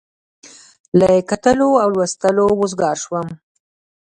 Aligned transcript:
له 0.99 1.09
کتلو 1.29 1.69
او 1.83 1.89
لوستلو 1.95 2.45
وزګار 2.61 2.95
شوم. 3.03 3.27